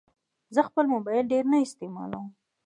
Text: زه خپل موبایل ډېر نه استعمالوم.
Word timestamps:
زه 0.55 0.61
خپل 0.67 0.85
موبایل 0.93 1.25
ډېر 1.33 1.43
نه 1.51 1.57
استعمالوم. 1.65 2.27